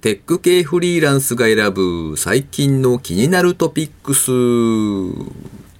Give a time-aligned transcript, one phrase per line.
[0.00, 4.28] テック系フリーランスが選ぶ最近の気になるトピックス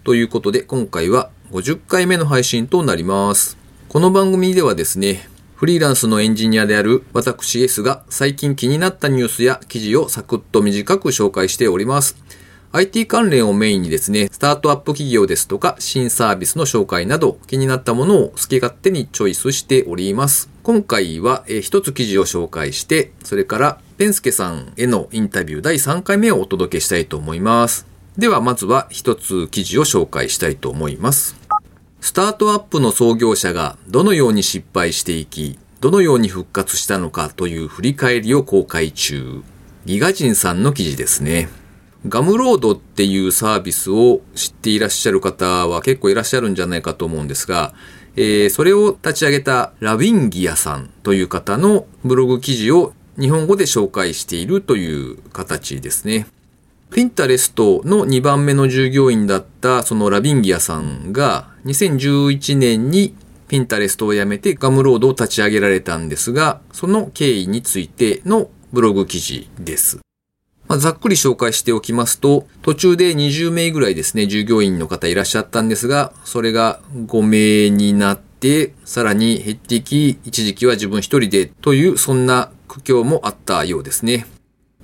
[0.04, 3.56] ということで今回は50回目の配信となります。
[3.88, 12.18] この番組ではですね、フリーランスのエンジニアである私 S が最近気になったニュースや記事をサクッと短く紹介しております。
[12.72, 20.48] IT 関連をメインにですね、スタートアップ企業ですとか新サービスの紹介など気になったものを好き勝手にチョイスしております。
[20.62, 27.86] 今回は、一つ記事を紹介して、それからペンスケさんへのインタビュー第3回目をお届けしたいと思います。
[28.16, 31.34] ではまずは一つ記事を紹介したいと思います。
[32.00, 39.42] スタートアップの創業者がどのように失敗していき、どのように復活したのかという振り返りを公開中。
[39.86, 41.48] ギガ人さんの記事ですね。
[42.08, 47.74] ガムロードっていうサービスを知っていらっしゃる方は結構いらっしゃるんじゃないかと思うんですが、
[48.16, 56.26] えーそれを立ち上げたラビンギアさんという方のブログ記事を日本語で紹介しているという形ですね。
[56.90, 63.14] ピンタレストの2番目の従業員だったそのラビンギアさんが2011年に
[63.46, 70.00] ピンタレストを辞めてガムロードを立ち上げられたんですが、その経緯についてのブログ記事です。
[70.70, 84.28] まあ、ざっくり紹介しておきますと、途中で20名ぐらいですね、従業員の方いらっしゃったんですが、それが5名になって、さらに減っていき、一時期は自分一人でという、そんな苦境もあったようですね。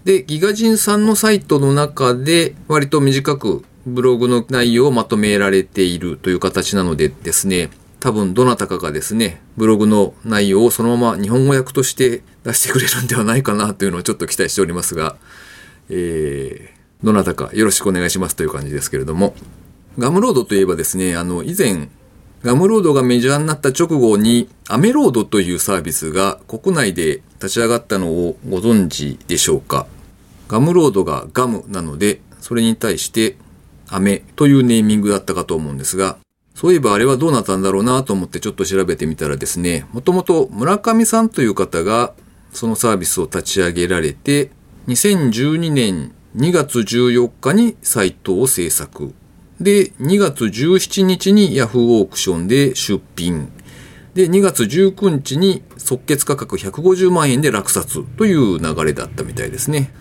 [0.04, 7.70] で、ギガ人さんのサイトの中で、割と短くブログの内容をまとめられているという形なのでですね、
[8.00, 15.14] 多分どなたかがですね、ブログの内容をそのまま日本語訳として出してくれるんではないかなというのをちょっと期待しておりますが、
[15.88, 19.34] えー、どなたかよろしくお願いしますという感じですけれども、
[19.98, 21.88] ガムロードといえばですね、あの、以前、
[22.42, 29.86] ガムロードがメジャーになった直後に、アメロードというサービスが国内で立ち上がったのをご存知でしょうか。
[30.48, 33.36] ガムロードがガムなので、それに対して、
[33.88, 36.18] アメというネーミングだったかと思うんですが、
[36.54, 42.14] そういえばあれはどうなったんだろうなと思ってちょっと調べてみたらですね、もともと村上さんという方が
[42.52, 44.50] そのサービスを立ち上げられて、
[44.88, 49.12] 2012年2月14日にサイトを制作。
[49.60, 53.50] で、2月17日に Yahoo オークションで出品。
[54.14, 59.92] で、2月19日に即決価格150万円で落札という流れだったみたいですね。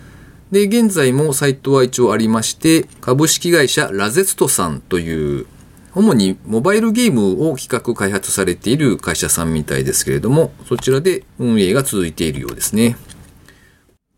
[0.52, 5.46] で、現在もサイトは一応ありまして、株式会社ラゼツトさんという、
[5.94, 12.96] 主にモバイルゲームを企画開発されている会社さんみたいですけれども、そちらで運営が続いているようですね。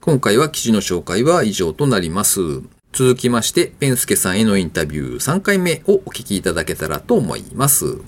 [0.08, 2.40] 今回は記事の紹介は以上となります。
[2.92, 7.98] 続きまして、ペンスケさんへのインタビュー3回目をお聞きいただけたらと思います。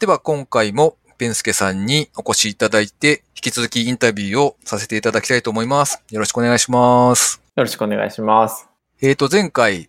[0.00, 6.02] では今回もペンスケさんにお越しいただいて、引き続きインタビューをさせていただきたいと思います。
[6.10, 7.40] よろしくお願いします。
[7.56, 8.68] よろしくお願いします。
[9.00, 9.88] えーと、前回、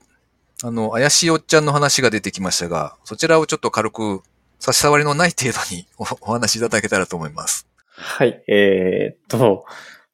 [0.63, 4.21] あの、怪しいおっちゃんの話が出てきましたが、そちらをちょっと軽く
[4.57, 7.67] 差し障りのない程度におお話しいただけたらと思います。
[7.87, 8.41] はい。
[8.47, 9.65] えーっと、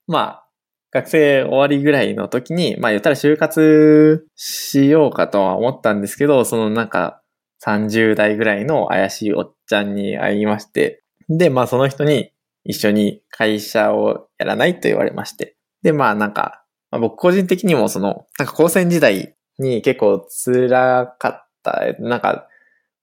[0.07, 0.48] まあ、
[0.91, 7.21] 学生終わりぐらいの時に、まあ言ったら就活しようかとは思ったんですけど、そのなんか
[7.63, 12.31] 30代ぐらいの怪しいおっちゃんに会いまして、で、まあその人に
[12.63, 22.47] 一緒に会社をやらないと言われまして、で、まあなんか、まあ、僕個人的にもその、なんか高専時代に結構辛かった、なんか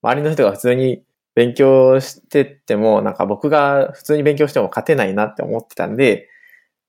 [0.03, 1.03] 周りの人が普通に
[1.35, 6.29] 勉強してても、なんか僕が普通に勉強しても勝てないなって思ってたんで、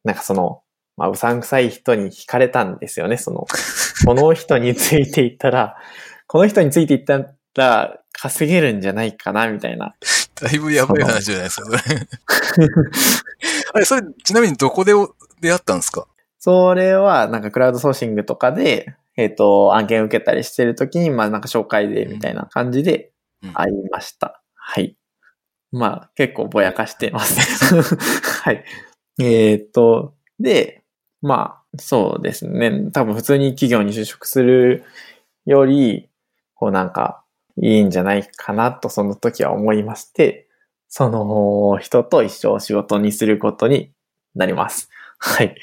[0.03, 0.61] なんかその、
[0.97, 3.45] まあ、うさんくさい人に惹かれたんですよね、その、
[4.05, 5.77] この人についていったら、
[6.27, 7.19] この人についていった
[7.55, 9.95] ら稼げるんじゃないかな、みたいな。
[10.41, 11.79] だいぶやばい話じゃないですか、それ。
[13.73, 14.93] あれ、それ、ちなみにどこで
[15.39, 16.07] 出会ったんですか？
[16.39, 23.11] それは、なんかクラウドソーシングとかで、えっ、と、案件受けたりしてるときに、まあなんか紹介で、みたいな感じで
[23.43, 24.41] うん会いました。
[24.55, 24.95] はい。
[25.71, 27.75] まあ結構ぼやかしてます。
[28.43, 28.63] はい。
[29.19, 30.76] えっ、と、で、
[31.21, 32.91] まあそうですね。
[32.91, 34.83] 多分普通に企業に就職する
[35.45, 36.09] より、
[36.53, 37.23] こうなんか
[37.61, 40.47] いいんじゃないかなとその時は思いまして、
[40.89, 43.91] その人と一生仕事にすることに
[44.35, 44.89] なります。
[45.17, 45.55] はい。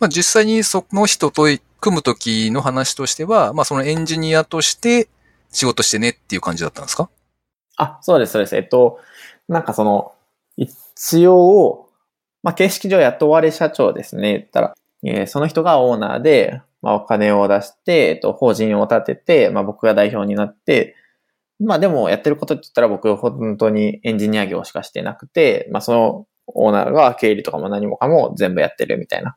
[0.00, 1.46] まあ、実際にその人と
[1.80, 5.08] 組む時の話としては、まあ、そのエンジニアとして
[5.50, 7.08] 仕事してねっていう感じだったんですか？
[7.76, 8.56] あ、そうです、そうです。
[8.56, 8.98] えっと、
[9.48, 10.12] なんかその、
[10.56, 11.81] 一応、
[12.42, 14.74] まあ、形式上雇われ社長ですね、言ったら、
[15.04, 20.96] えーその人がオーナーで、まあ、お金を出して、えっと、法人を立てて、まあ、僕が代表になって、
[21.60, 29.36] まあ、でもやってることって言ったら僕本当にエンジニア業しかしてなくて、まあ、そのオーナーが経理とかも何もかも全部やってるみたいな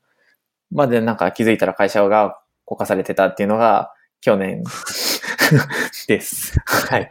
[0.72, 3.92] までなんか気づいたら会社がこかされてたっていうのが
[4.22, 4.64] 去年
[6.08, 6.60] です。
[6.66, 7.10] はい。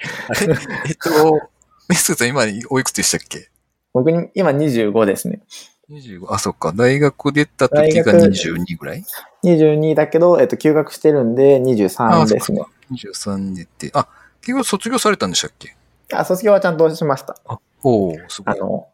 [0.88, 1.40] えっと、
[1.88, 3.48] メスさん今おいくつでしたっけ？
[3.92, 5.40] 僕に今25ですね。
[5.90, 6.72] 25あ、そっか。
[6.72, 9.04] 大学出た時が大学22ぐらい
[9.44, 12.62] ？22だけど、えっと、休学してるんで23ですね。
[12.90, 13.90] ?23 出て。
[13.94, 14.08] あ、
[14.40, 15.76] 結局卒業されたんでしたっけ？
[16.12, 17.36] あ、卒業はちゃんとしました。
[17.82, 18.54] おおすごい。
[18.54, 18.88] あの、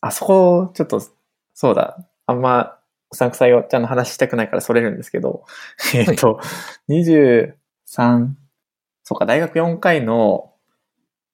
[0.00, 1.00] あそこ、ちょっと、
[1.54, 2.78] そうだ、あんま、
[3.10, 5.44] うさんくさいおっちゃんの話したくないからそれるんですけど、
[5.94, 6.40] えっと、
[6.88, 7.54] 23、
[9.04, 10.52] そうか、大学4回の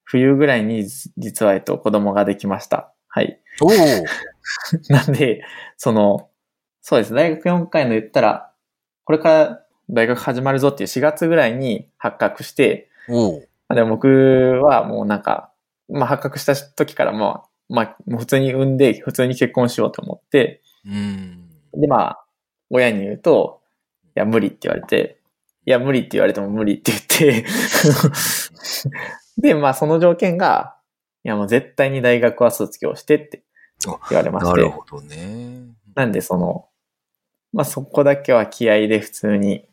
[0.04, 0.86] 冬ぐらいに、
[1.16, 2.92] 実は、えっと、子供ができました。
[3.08, 3.40] はい。
[3.60, 3.70] おお
[4.88, 5.42] なんで、
[5.76, 6.28] その、
[6.80, 7.14] そうです。
[7.14, 8.52] 大学4回の言ったら、
[9.04, 14.08] これから大学始まるぞっていう4月ぐらいに発覚して、おおでも僕
[14.62, 15.52] はもうなんか、
[15.88, 21.50] まあ発覚した時からまあ、まあ、普通に産んで、普通に結婚しようと思って、うん。
[21.74, 22.24] でまあ、
[22.70, 23.60] 親に言うと、
[24.04, 25.20] いや、無理って言われて、
[25.66, 27.44] いや、無理って言われても無理って言って、
[29.36, 30.76] で、まあその条件が、
[31.24, 33.42] いやもう絶対に大学は卒業してって
[33.84, 35.68] 言われまして、なるほどね。
[35.94, 36.66] なんでその、
[37.52, 39.64] まあそこだけは気合で普通に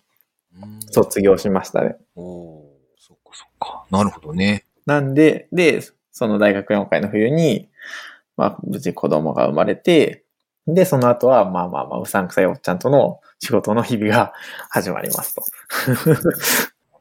[0.62, 1.98] うん卒業しましたね。
[2.16, 3.86] おおそっかそっか。
[3.92, 4.66] なるほどね。
[4.86, 5.81] なんで、で、
[6.12, 7.69] その大学4回の冬に、
[8.38, 10.24] まあ無事子供が生まれて、
[10.68, 14.34] で、その後は、まあまあまあ、うさんくさいおっちゃんとの仕事の日々が
[14.69, 15.44] 始まりますと。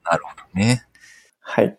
[0.04, 0.84] なるほどね。
[1.40, 1.78] はい。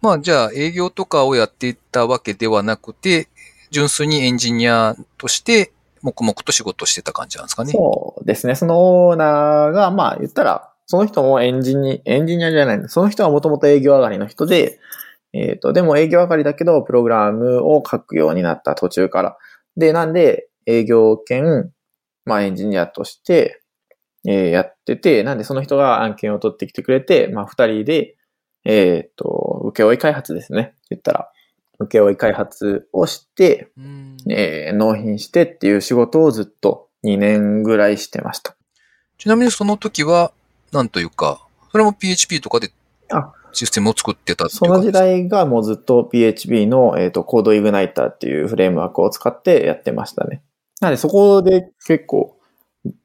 [0.00, 3.28] まあじゃあ営業とかをやっていったわけではなくて、
[3.70, 5.72] 純粋にエンジニアとして
[6.02, 7.72] 黙々と仕事してた感じなんですかね。
[7.72, 8.54] そうですね。
[8.54, 12.88] そのオーナーが、まあ言ったら、その人もエンジニアエンジニアじゃない。
[12.88, 14.78] その人はもともと営業上がりの人で、
[15.32, 19.36] えっ、と、でも営業上がりだけど、プログラムを書くようになった途中から。
[19.76, 21.70] で、なんで、営業兼、
[22.24, 23.60] まあエンジニアとして、
[24.26, 28.16] えーやってて、なんでその人が案件を取ってきてくれて、まあ二人で、
[28.64, 29.26] えっ、と、
[29.74, 30.74] 請負開発ですね。
[30.90, 31.30] 言ったら、
[31.78, 38.56] 請負開発をして、うんえー納品してっていう仕事をずっと2年ぐらいしてました。
[39.16, 40.32] ちなみにその時は、
[40.72, 41.40] なんというか、
[41.70, 42.70] それも PHP とかで
[43.10, 50.42] あシステムを作ってたっていうその時代がもうずっと PHP の、えー、とコードイグナイターっていうフレームワークを使ってやってましたね。
[50.80, 52.38] なのでそこで結構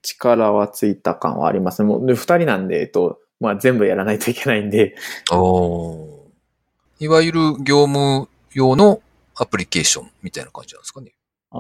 [0.02, 1.88] 力はついた感はありますね。
[1.88, 4.96] もうで二人なんで、えっと、まあ全部やらないといけないんで、
[5.32, 6.24] おー
[7.00, 9.02] いわゆる業務用の
[9.36, 11.14] アプリケーションみたいな感じなんですかね。
[11.52, 11.60] ああ、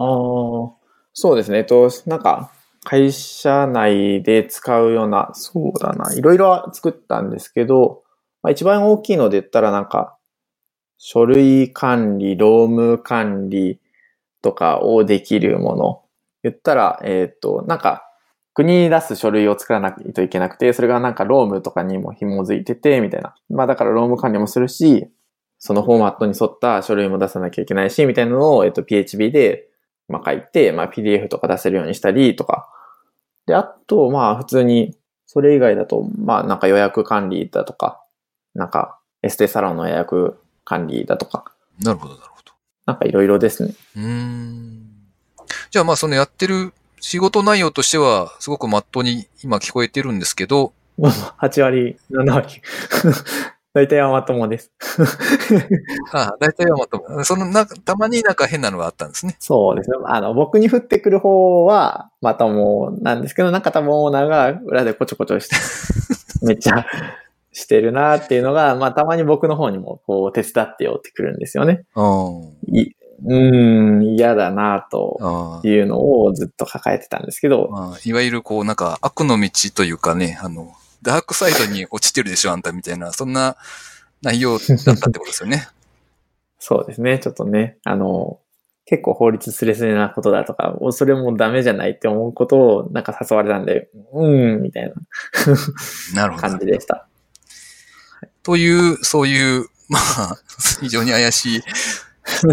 [1.13, 1.59] そうですね。
[1.59, 2.51] えっと、なんか、
[2.83, 8.03] 会社内で使うような、そうだな、いろいろ作ったんですけど、
[8.41, 10.17] まあ、一番大きいので言ったらなんか、
[10.97, 13.79] 書類管理、労務管理
[14.41, 16.03] とかをできるもの。
[16.43, 18.09] 言ったら、えっ、と、なんか、
[18.53, 23.35] 国に出す書類を作らないといけなくて、それがなんか労務とかにも紐づいてて、みたいな。
[23.49, 25.07] まあだから労務管理もするし、
[25.65, 29.69] そのフォーマットに沿った書類も出さなきゃいけないし、みたいなのを、えっ、と、PHP で、
[30.09, 32.69] まあ書いて、まあ PDF とか出せるようにしたりとか。
[33.45, 38.03] で、あと、まあ普通に、それ以外だと、まあなんか予約管理だとか、
[38.53, 41.45] なんかエステサロンの予約管理だとか、
[41.81, 42.51] なるほど、なるほど。
[42.85, 43.73] なんかいろいろですね。
[43.95, 44.89] うーん。
[45.71, 52.61] じゃあまあそのやってる仕事内容としてはすごくまっとうに今聞こえてるんですけど、 8割、7割。
[53.73, 54.71] 大体はまともです。
[56.13, 59.35] ああ、大体はまとそのな、たまになんか変なのがあったんですね。
[59.39, 59.97] そうですね。
[60.05, 65.55] あの、僕に降ってくる方は、まともなんですけど、なんか多分オーナーが裏でこちょこちょして、
[66.45, 66.85] めっちゃ
[67.51, 71.83] してるなっていうのが、まあたまに僕の方にもこう手伝ってよってくるんですよね。
[71.95, 72.75] うん。
[72.75, 72.91] い、
[73.25, 80.73] うーん、嫌だなというのをずっと抱えてたんですけど、まあ、いわゆるこうなんか悪の道というかね、あの、
[81.03, 83.57] ダークサイドに落ちてるでしょ、あんたみたいな、そんな
[84.23, 85.67] 内容だったってことですよね。
[86.59, 88.39] そうですね、ちょっとね、あの、
[88.85, 94.93] 結構法律スレスレなことだとか、それもダメじゃないって思うことをなんか誘われたんで、うーん、みたい
[96.13, 96.59] なるほどな感。
[96.59, 97.07] じでした。
[98.43, 100.37] という、そういう、まあ、
[100.81, 101.61] 非常に怪しい
[102.25, 102.47] 人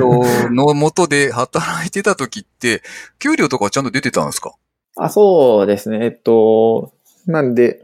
[0.51, 2.83] のもとで働いてた時って、
[3.19, 4.55] 給料とかはちゃんと出てたんですか？
[4.97, 6.05] あ、そうですね。
[6.05, 6.93] えっと、
[7.27, 7.83] なんで、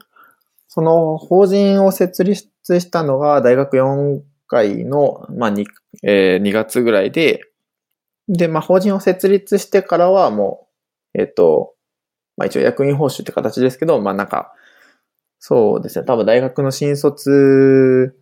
[0.76, 5.64] その法人を設立したのが大学4回の、まあ 2,
[6.04, 7.40] えー2月ぐらいで、
[8.28, 10.68] で、まあ法人を設立してからはも
[11.14, 11.72] う、えっと、
[12.36, 14.52] まあ一応役員報酬って形ですけど、まあなんか、
[15.38, 16.04] そうですね。
[16.04, 18.14] 多分大学の新卒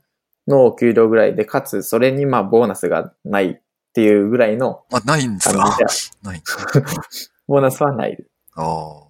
[0.46, 3.60] のお給料ぐらいで、かつそれにまあボーナスがないっ
[3.94, 5.76] ていうぐらいのあ、ないんですか？
[6.22, 6.42] ない。
[7.48, 8.16] ボーナスはない
[8.54, 8.98] ああ。
[9.00, 9.02] っ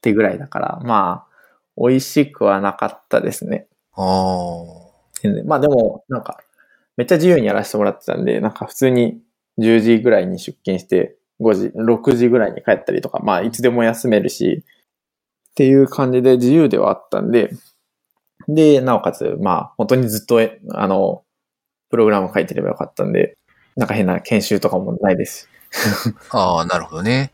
[0.00, 1.31] てぐらいだから、まあ、
[1.76, 3.66] 美味しくはなかったですね。
[3.94, 4.92] ああ。
[5.46, 6.38] まあでも、なんか、
[6.96, 9.20] めっちゃ自由にやらせてもらってたんで、なんか普通に
[9.58, 14.64] 10時ぐらいに出勤して、5時、6時ぐらいに帰ったりとか、まあいつでも休めるし、
[15.52, 17.50] っていう感じで自由ではあったんで、
[18.48, 20.40] で、なおかつ、まあ本当にずっと、
[20.74, 21.24] あの、
[21.90, 23.36] プログラム書いてればよかったんで、
[23.76, 25.48] なんか変な研修とかもないですし。
[26.30, 27.32] ああ、なるほどね。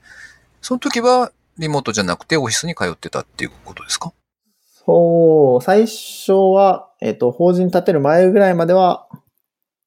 [0.63, 4.13] その時は、リモートじゃなくてオフィスに通ってたっていうことですか？
[4.89, 9.07] そう、最初は、えっ、と、法人立てる前ぐらいまでは、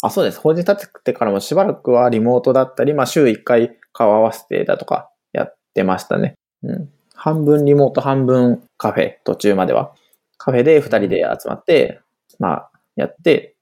[0.03, 0.39] あ、そうです。
[0.39, 6.35] 法人立ててからもしばらくはリモートだったり、まあ週1回顔合わせてだとかやってましたね。
[6.61, 6.89] うん。
[7.15, 9.95] 半分リモート、半分カフェ、途中までは。
[10.37, 11.99] カフェで2人で集まって、
[12.37, 13.55] まあやって、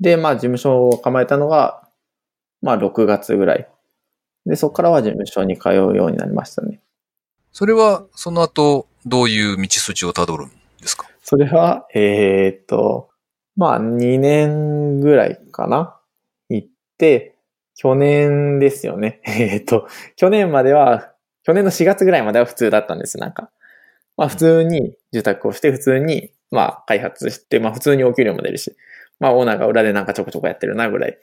[0.00, 1.88] で、まあ事務所を構えたのが、
[2.60, 3.66] まあ6月ぐらい。
[4.44, 6.82] で、そこからは事務所に通うようになりましたね。
[7.52, 11.06] それは、その後、どういう道筋をたどるんですか？
[11.22, 13.10] それは、えーっと、
[13.56, 15.98] まあ、2年ぐらいかな？
[16.48, 16.68] 行っ
[16.98, 17.36] て、
[17.74, 19.20] 去年ですよね。
[19.26, 21.12] えーっと、去年までは、
[21.44, 23.50] 去年の4月ぐらいまでは普通だったんです、なんか。
[24.16, 28.76] まあ、普通に受託をして、普通に、まあ、開発して、まあ、普通にお給料も出るし、
[29.20, 31.18] まあ、オーナーが裏でなんかちょこちょこやってるな、ぐらい。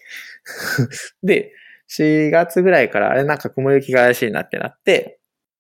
[1.24, 1.52] で、
[1.88, 5.20] 4月ぐらいから、あれなんか雲行きが怪しいなってなって、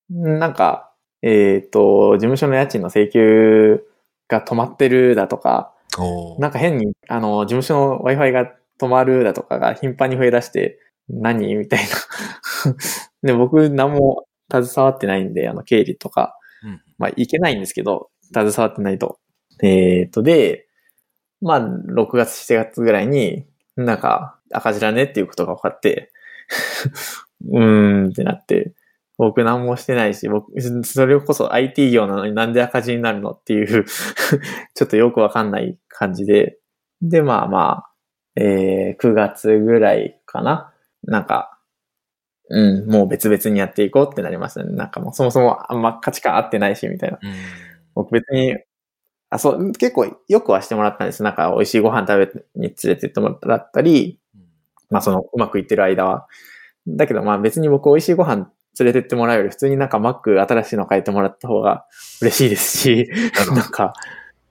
[0.09, 3.83] なんか、えっ、と、事務所の家賃の請求
[4.27, 5.73] が止まってるだとか、
[6.39, 10.79] なんか変に、あの、事務所の Wi-Fi が止まるだとかが頻繁に増え出して、
[11.09, 12.73] 何みたいな。
[13.23, 16.81] で、僕何も携わってないんで、あの、経理とか、うん。
[16.97, 19.19] まあ、いけないんですけど、携わってないと。
[19.61, 20.67] えっ、と、で、
[21.41, 23.45] まあ、6月、7月ぐらいに、
[23.75, 26.11] なんか、赤字だねっていうことが分かって、
[27.49, 28.73] うーんってなって、
[29.17, 30.51] 僕何もしてないし、僕、
[30.83, 33.85] それこそ IT 業なのになんで赤字になるのっていう、
[34.75, 36.57] ちょっとよくわかんない感じで。
[37.01, 37.91] で、まあまあ、
[38.35, 41.57] えー、9月ぐらいかななんか、
[42.49, 44.71] うん、もう別々にやっていこうってなりましたね。
[44.73, 47.19] なんかもうそもそもあんま価値観合ってないし、みたいな。
[47.21, 47.31] うん。
[47.95, 48.57] 僕別に、
[49.29, 51.23] あ、そう、結構よくはしてもらったんです。
[51.23, 54.19] なんか美味しいご飯食べに連れてってもらったり、
[54.89, 56.27] まあそのうまくいってる間は。
[56.87, 61.85] だけどまあ別に僕美味しいご飯連れてってもらうより普通になんか Mac 新しいの変えてもらった方が
[62.21, 63.09] 嬉しいですし、
[63.55, 63.93] なんか、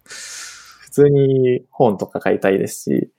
[0.05, 3.11] 普通に本とか買いたいですし、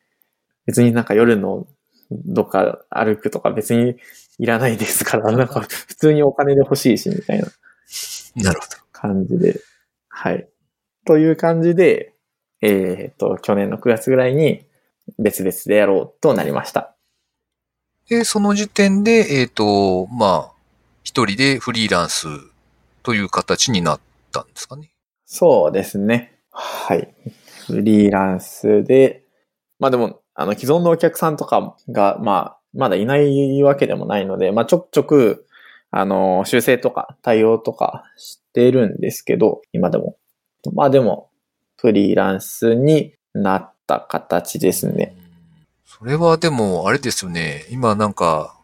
[0.65, 1.67] 別になんか夜の
[2.11, 3.97] どっか歩くとか別に
[4.39, 7.47] いらないですから、なんか普通にお金で欲しいしみたいな
[8.35, 8.77] なるほど。
[8.91, 9.59] 感じで、
[10.07, 10.47] はい。
[11.05, 12.13] という感じで、
[12.61, 14.65] えっ、と、去年の9月ぐらいに
[15.19, 16.95] 別々でやろうとなりました。
[18.09, 20.54] で、その時点で、えっ、と、まあ、
[21.05, 22.27] 一人でフリーランス
[23.03, 23.99] という形になっ
[24.31, 24.89] たんですかね。
[25.25, 26.39] そうですね。
[26.51, 27.13] はい。
[27.67, 29.23] フリーランスで、
[29.79, 35.45] まあでも、あの、既存のお客さんとかが、まあ、まだいないわけでもないので、まあちょくちょく、
[35.91, 40.17] あの、修正とか対応とかしてるんですけど、今でも。
[40.73, 41.29] まあでも、
[41.77, 45.15] フリーランスになった形ですね。
[45.85, 47.65] それはでも、あれですよね。
[47.69, 48.54] 今なんか、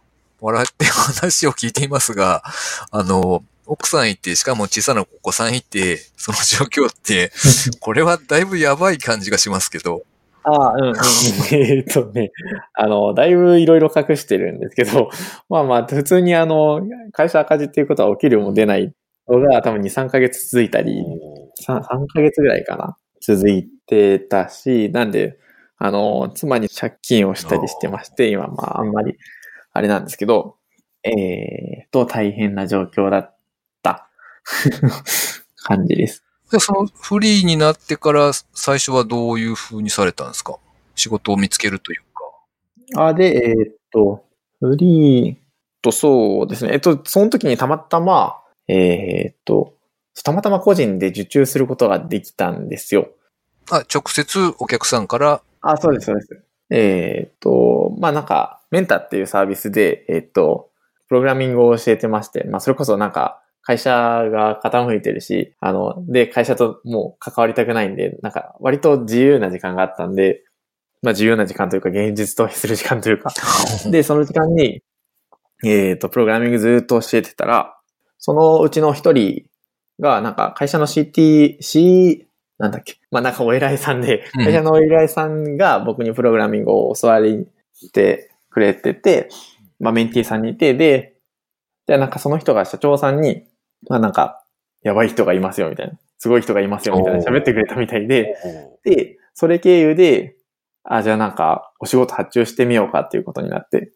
[0.41, 2.43] 笑って話を聞いていますが、
[2.91, 7.31] あの、奥さんいて、しかも小さなお子さんいて、その状況って、
[7.79, 10.03] これはだいぶやばい感じがしますけど。
[10.43, 10.95] ああ、うん、うん。
[10.95, 12.31] えーっとね、
[12.73, 15.09] あの、だいぶいろいろ隠してるんですけど、
[15.47, 16.81] まあまあ、普通にあの、
[17.11, 18.91] 会社赤字っていうことはお給料も出ない
[19.27, 20.99] のが多分2、3ヶ月続いたり、
[21.67, 22.97] 3, 3ヶ月ぐらいかな。
[23.21, 25.37] 続いてたし、なんで、
[25.77, 29.15] あの、妻に借金をしたりしてまして、今まああんまり、
[29.73, 30.55] あれなんですけど、
[31.03, 33.35] えーと、大変な状況だっ
[33.81, 34.09] た
[35.63, 36.23] 感じです。
[36.51, 40.57] でそのフリーになってから最初はどういう風にされたんですか？
[40.95, 42.01] 仕事を見つけるという
[42.95, 43.05] か。
[43.07, 44.25] あ、で、えーっと、
[44.59, 45.35] フリー
[45.81, 46.73] とそうですね。
[46.73, 49.75] えっと、その時にたまたま、えーっと、
[50.23, 53.09] たまたま個人で受注することができたんですよ。
[53.71, 56.43] あ、直接お客さんから、あ、そうです、そうです。
[56.69, 60.69] えーっと、まあなんか、メンタっていうサービスで、えーっと、
[61.07, 70.43] プログラミングを教えてまして、まあそれこそなんか、会社が傾いてるし、あの、で、会社ともう関わりたくないんで、なんか、割と自由な時間があったんで、
[71.03, 73.31] まあ自由な時間というか、現実逃避する時間というか、
[73.91, 74.81] で、その時間に、
[75.63, 77.77] えっ、と、プログラミングずっと教えてたら、
[78.17, 79.45] そのうちの一人
[79.99, 84.45] が、なんか会社の CT、C、なんだっけ、まあなんかお偉いさんで、うん。
[84.45, 89.29] 会社のお偉いさんが僕にプログラミングを教わりしてくれてて、
[89.79, 91.15] まあメンティーさんにいて、で、
[91.87, 93.47] じゃあなんかその人が社長さんに、
[93.89, 94.43] まあなんか、
[94.83, 95.93] やばい人がいますよ、みたいな。
[96.17, 98.35] すごい人がいますよ、みたいな喋ってくれたみたいで、
[98.85, 100.35] おで、それ経由で、
[100.83, 103.91] あ、じゃあなんか、お仕事発注してみようかっていうことになって、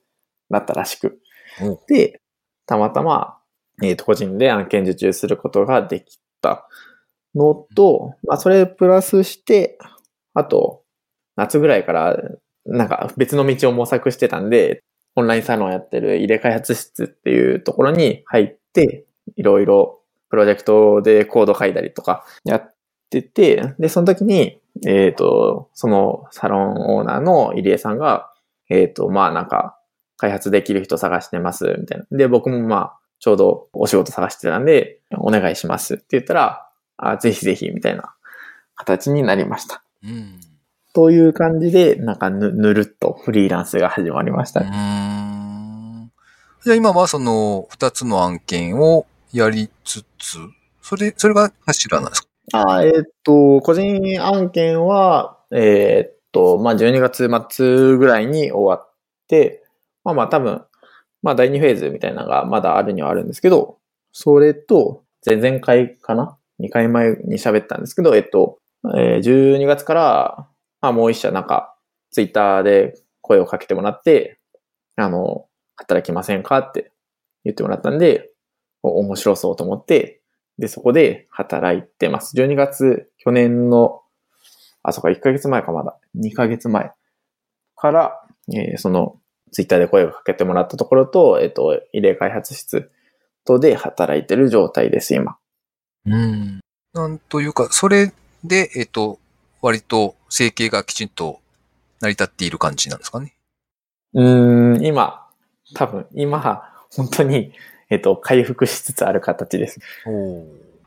[0.49, 1.19] なったらしく。
[1.61, 2.21] おで、
[2.65, 3.37] たまたま、
[3.83, 6.67] えっ、と、個人で案件受注することができた
[7.33, 9.77] のと、まあ、それプラスして、
[10.33, 10.83] あと、
[11.35, 12.17] 夏ぐらいから、
[12.65, 14.83] なんか別の道を模索してたんで、
[15.15, 19.05] オンラインサロンやってる入れ開発室っていうところに入って、
[19.35, 22.75] いろいろプロジェクトでコード書いたりとかやっ
[23.09, 28.31] てて、で、その時に、えっ、と、そのサロンオーナーの入江さんが、
[28.69, 29.79] えっ、と、まあなんか、
[30.17, 32.05] 開発できる人探してます、みたいな。
[32.11, 38.13] で、僕もまあ、ちょうどお仕事探してたんで、お願いしますって言ったら、あぜひぜひ、みたいな
[38.75, 39.83] 形になりました。
[40.03, 40.39] うん。
[40.95, 44.61] という感じで、なんかぬ、ぬるっとフリーランスが始まりました。
[44.61, 46.11] うーん。
[46.63, 50.37] じゃあ今はその二つの案件をやりつつ、
[50.81, 52.27] それ、それが柱なんですか？
[52.53, 58.93] あえーっと、個人案件は、えーっと、まあ、12月末ぐらいに終わっ
[59.27, 59.63] て、
[60.03, 60.61] まあまあ多分、
[61.23, 63.79] まあ第2フェーズみたいなのがまだあるにはあるんですけど、
[64.13, 68.59] それと、前々回かな ?2 回前に喋ったんですけど、えっと、
[68.95, 70.47] えー12月から、
[70.85, 71.75] まあもう一社なんか、
[72.11, 74.37] ツイッターで声をかけてもらって、
[74.97, 76.91] あの、働きませんかって
[77.43, 78.29] 言ってもらったんで、
[78.83, 80.21] 面白そうと思って、
[80.59, 82.37] で、そこで働いてます。
[82.37, 84.03] 12月、去年の、
[84.83, 85.97] あ、そっか、1ヶ月前かまだ。
[86.15, 86.91] 2ヶ月前
[87.75, 88.21] から、
[88.53, 89.19] えーその、
[89.51, 92.91] ツイッターで声をかけてもらったところと、えっ、と、異例開発室
[93.43, 95.37] とで働いてる状態です、今。
[96.05, 96.59] うん。
[96.93, 98.13] なんというか、それ
[98.43, 99.17] で、えっ、と、
[99.65, 101.39] 割と生計がきちんと
[101.99, 103.33] 成り立っている感じなんですかね？
[104.13, 105.25] うーん、今、
[105.73, 107.51] 多分、今、本当に、
[107.89, 109.79] えっ、と、回復しつつある形です。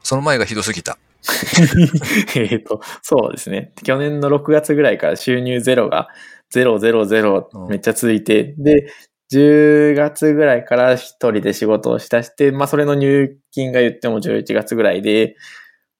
[0.05, 0.97] その前がひどすぎた。
[2.37, 3.73] えっと、そうですね。
[3.83, 6.07] 去年の6月ぐらいから収入ゼロが、
[6.49, 8.87] ゼロゼロゼロめっちゃ続いて、で、
[9.33, 15.35] 10月ぐらいから一人で仕事をしだして、まあそれの入金が言っても11月ぐらいで、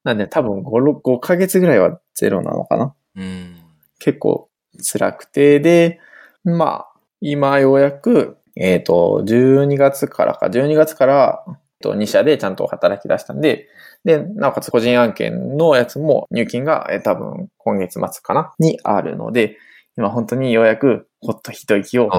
[0.05, 2.93] なんで多分5、6 5ヶ月ぐらいはゼロなのかな？
[3.15, 3.55] うん。
[3.99, 4.49] 結構
[4.93, 5.99] 辛くて、で、
[6.43, 13.69] まあ、今ようやく、えっ、と、12月からか、12月から、えっと2社でちゃんと働き出したんで、
[14.03, 18.53] で、なおかつ個人案件のやつも入金が、えー多分今月末かな？
[18.59, 19.57] にあるので、
[19.97, 22.09] 今本当にようやくほっと一息を。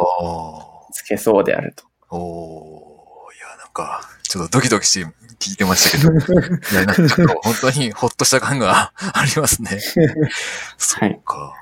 [0.93, 1.85] つけそうであると。
[2.11, 3.37] おー。
[3.37, 4.01] いや、なんか、
[4.31, 5.07] ちょっとドキドキして
[5.41, 6.13] 聞いてましたけど。
[6.73, 9.81] いや、なんかちょっと本当にほっとした感が ありますね。
[10.79, 11.53] そうか。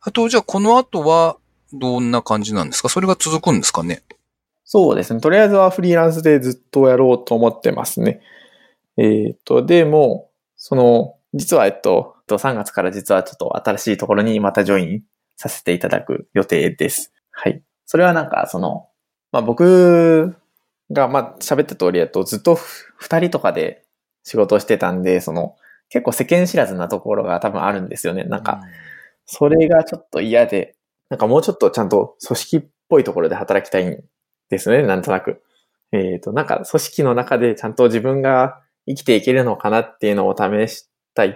[0.00, 1.36] あと、じゃあこの後は
[1.74, 2.88] どんな感じなんですか？
[2.88, 4.02] それが続くんですかね？
[4.64, 5.20] そうですね。
[5.20, 8.22] とりあえずはフリーランスでずっとやろうと思ってますね。
[8.96, 15.02] えっ、と、でも、その、実は、えっと、えっと3月から実はちょっと新しいところにまたジョイン
[15.36, 17.12] させていただく予定です。
[17.32, 17.62] はい。
[17.84, 18.86] それはなんか、その、
[19.32, 20.36] まあ僕
[20.92, 23.84] が、まあ喋った通りだとずっとふ二人とかで
[24.24, 25.56] 仕事をしてたんで、その、
[25.88, 28.24] 結構世間知らずなところが多分あるんですよね。
[28.24, 28.60] なんか、
[29.26, 30.76] それがちょっと嫌で、
[31.08, 34.02] なんかもうちょっとちゃんと組織っぽいところで働きたいん
[34.48, 35.42] ですね、なんとなく。
[35.92, 41.34] えっ、と、なんか組織の中でちゃんと自分が生きていけるのかなっていうのを試したいっ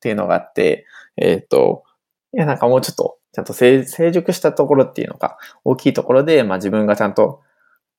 [0.00, 1.84] ていうのがあって、えっ、と、
[2.32, 7.40] いや、なんかもうちょっと、ちゃんと成成熟したところっていうのか、大きいところで、まあ自分がちゃんと、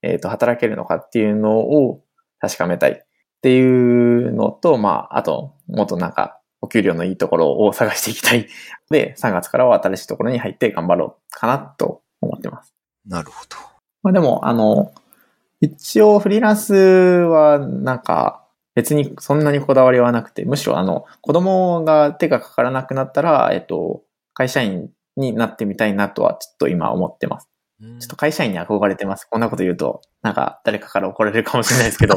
[0.02, 2.04] えっ、と、働けるのかっていうのを
[2.40, 3.06] 確かめたいっ
[3.42, 8.48] ていうのと、まあ、あと、もっとなんか、お給料のいいところを探していきたい。
[8.90, 12.74] で、3月からは新しいところに入って頑張ろうかなと思ってます。
[13.06, 13.56] なるほど。
[14.02, 14.92] まあでも、あの、
[15.62, 27.50] 一応フリーランスはなんか別にそんなにこだわりはなくて、むしろあの、子供が手がかからなくなったら、えっと、会社員になってみたいなとはちょっと今思ってます。
[27.80, 29.26] ちょっと会社員に憧れてます。
[29.26, 32.16] こんなこと言うと、なんか誰かから怒られるかもしれないですけど、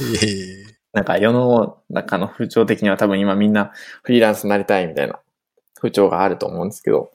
[0.00, 5.20] え えなんか世の中の風潮的には多分今みんなフリーランスになりたいみたいな
[5.76, 7.12] 風潮があると思うんですけど、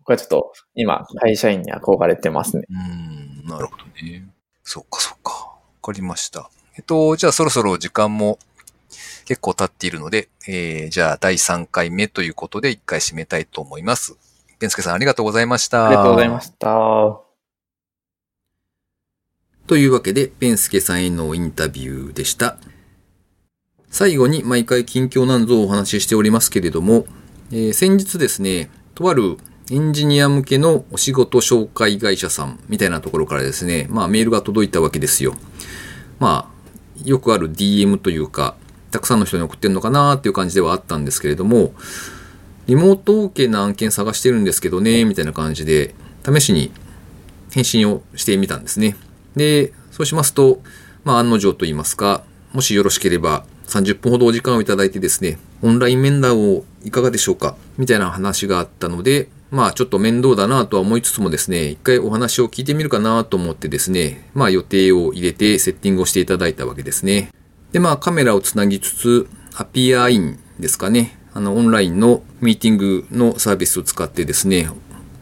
[0.00, 2.64] 僕はちょっと今会社員に憧れてますね。
[2.68, 4.28] うん、なるほどね。
[4.64, 5.32] そっかそっか。
[5.32, 6.50] わかりました。
[6.76, 8.38] えっと、じゃあそろそろ時間も
[9.24, 14.16] 結構経っているので、えー、じゃあ第3回目ということで一回締めたいと思います。
[14.58, 15.86] ペンスケさんありがとうございました。
[15.86, 17.28] ありがとうございました。
[19.68, 22.56] というわけで、ペンスケさんへのインタビューでした。
[23.90, 27.06] 最後に毎回近況なんぞをお話ししておりますけれども、
[27.52, 29.36] えー先日ですね、とある
[29.70, 35.34] エンジニア向けのお仕事紹介会社さんみたいなところからですね、まあメールが届いたわけですよ。
[36.18, 38.56] まあ、よくある DM というか、
[38.90, 41.74] たくさんの人に送ってるのかなっていう感じではあったんですけれども、
[42.68, 46.70] リモート OK な案件探してるんですけどね、みたいな感じで、試しに
[47.50, 48.94] 返信をしてみたんですね。
[49.34, 50.60] で、そうしますと、
[51.02, 67.30] まあ案の定と言いますか、もしよろしければ30分ほどお時間をいただいてですね、オンライン面談をいかがでしょうかみたいな話があったので、まあちょっと面倒だなとは思いつつもですね、一回お話を聞いてみるかなと思ってですね、まあ予定を入れてセッティングをしていただいたわけですね。
[67.72, 74.68] でまあカメラをつなぎつつ、アピアインですかね、あのオンラインのミーティングのサービスを使ってですね、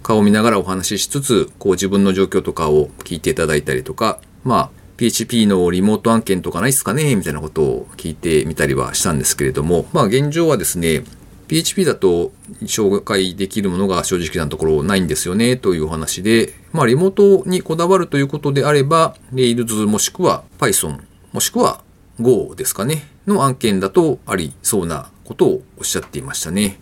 [0.02, 11.04] 顔を見ながらお話ししつつ、こう自分の状況とかを聞いていただいたりとか、まあ PHP のリモート案件とかないっすかねみたいなことを聞いてみたりはしたんですけれども、まあ現状はですね、
[11.48, 20.98] PHP だと紹介できるものが正直なところないんですよねというお話で、まあリモートにこだわるということであれば、Rails もしくは Python
[21.34, 21.82] もしくは
[22.22, 26.80] Go ですかねの案件だとありそうなことをおっしゃっていましたね。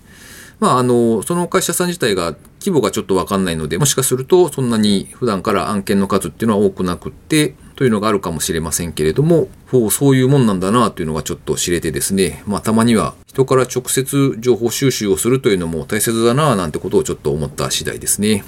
[0.61, 18.45] まああの、その会社さん自体が規模がちょっとわかんないので、もしかするとそんなに普段から案件の数っていうのは多くなくって、というのがあるかもしれませんけれども、ほうそういうもんなんだなというのがちょっと知れてですね、まあたまには人から直接情報収集をするというのも大切だななんてことをちょっと思った次第ですね。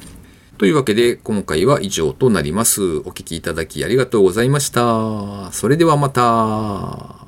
[0.58, 2.82] というわけで今回は以上となります。
[2.98, 5.50] お聞きいただきありがとうございました。
[5.52, 7.25] それではまた。